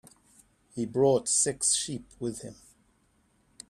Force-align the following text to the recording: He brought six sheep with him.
He 0.73 0.87
brought 0.87 1.27
six 1.29 1.75
sheep 1.75 2.07
with 2.19 2.41
him. 2.41 2.55